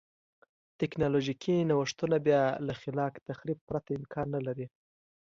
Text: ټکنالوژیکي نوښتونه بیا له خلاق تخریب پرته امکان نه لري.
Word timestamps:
ټکنالوژیکي 0.79 1.55
نوښتونه 1.69 2.17
بیا 2.25 2.43
له 2.67 2.73
خلاق 2.81 3.13
تخریب 3.29 3.59
پرته 3.69 3.89
امکان 3.99 4.27
نه 4.35 4.41
لري. 4.47 4.67